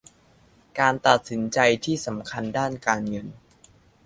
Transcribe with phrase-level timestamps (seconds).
[0.79, 3.27] การตัดสินใจที่สำคัญด้านการเงิน